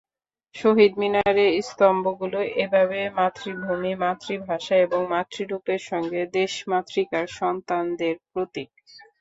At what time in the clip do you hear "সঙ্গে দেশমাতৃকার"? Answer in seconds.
5.89-7.25